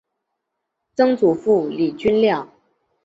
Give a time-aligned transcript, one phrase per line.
[0.95, 2.51] 曾祖父李均亮。